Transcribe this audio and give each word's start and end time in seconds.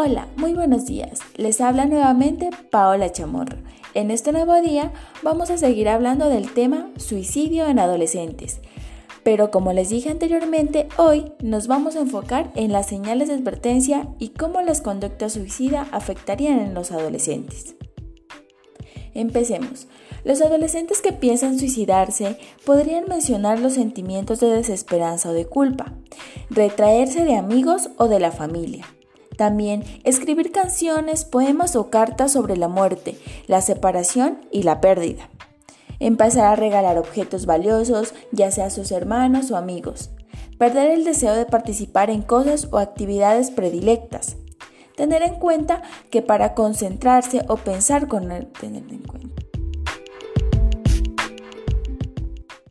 Hola, 0.00 0.28
muy 0.36 0.54
buenos 0.54 0.86
días. 0.86 1.18
Les 1.34 1.60
habla 1.60 1.84
nuevamente 1.84 2.50
Paola 2.70 3.10
Chamorro. 3.10 3.56
En 3.94 4.12
este 4.12 4.30
nuevo 4.30 4.60
día 4.60 4.92
vamos 5.24 5.50
a 5.50 5.58
seguir 5.58 5.88
hablando 5.88 6.28
del 6.28 6.52
tema 6.52 6.88
suicidio 6.98 7.66
en 7.66 7.80
adolescentes. 7.80 8.60
Pero 9.24 9.50
como 9.50 9.72
les 9.72 9.88
dije 9.88 10.08
anteriormente, 10.08 10.86
hoy 10.98 11.32
nos 11.42 11.66
vamos 11.66 11.96
a 11.96 12.00
enfocar 12.02 12.52
en 12.54 12.70
las 12.70 12.86
señales 12.86 13.26
de 13.26 13.34
advertencia 13.34 14.06
y 14.20 14.28
cómo 14.28 14.62
las 14.62 14.82
conductas 14.82 15.32
suicidas 15.32 15.88
afectarían 15.90 16.60
en 16.60 16.74
los 16.74 16.92
adolescentes. 16.92 17.74
Empecemos. 19.14 19.88
Los 20.22 20.40
adolescentes 20.42 21.02
que 21.02 21.12
piensan 21.12 21.58
suicidarse 21.58 22.38
podrían 22.64 23.06
mencionar 23.08 23.58
los 23.58 23.72
sentimientos 23.72 24.38
de 24.38 24.46
desesperanza 24.46 25.30
o 25.30 25.32
de 25.32 25.46
culpa, 25.46 25.92
retraerse 26.50 27.24
de 27.24 27.34
amigos 27.34 27.90
o 27.96 28.06
de 28.06 28.20
la 28.20 28.30
familia 28.30 28.86
también 29.38 29.84
escribir 30.02 30.50
canciones, 30.50 31.24
poemas 31.24 31.76
o 31.76 31.90
cartas 31.90 32.32
sobre 32.32 32.56
la 32.56 32.66
muerte, 32.66 33.16
la 33.46 33.62
separación 33.62 34.40
y 34.50 34.64
la 34.64 34.82
pérdida. 34.82 35.30
Empezar 36.00 36.46
a 36.46 36.56
regalar 36.56 36.98
objetos 36.98 37.46
valiosos, 37.46 38.14
ya 38.32 38.50
sea 38.50 38.66
a 38.66 38.70
sus 38.70 38.90
hermanos 38.90 39.50
o 39.52 39.56
amigos. 39.56 40.10
Perder 40.58 40.90
el 40.90 41.04
deseo 41.04 41.34
de 41.34 41.46
participar 41.46 42.10
en 42.10 42.22
cosas 42.22 42.68
o 42.72 42.78
actividades 42.78 43.52
predilectas. 43.52 44.36
Tener 44.96 45.22
en 45.22 45.36
cuenta 45.36 45.82
que 46.10 46.20
para 46.20 46.54
concentrarse 46.54 47.42
o 47.46 47.56
pensar 47.56 48.08
con 48.08 48.28
tener 48.28 48.82
en 48.90 49.02
cuenta 49.04 49.47